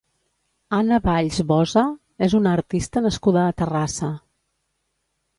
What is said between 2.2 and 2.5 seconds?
és